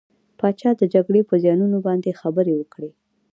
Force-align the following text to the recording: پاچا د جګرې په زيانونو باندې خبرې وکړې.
پاچا 0.39 0.69
د 0.77 0.83
جګرې 0.93 1.21
په 1.29 1.35
زيانونو 1.43 1.77
باندې 1.87 2.17
خبرې 2.21 2.53
وکړې. 2.57 2.91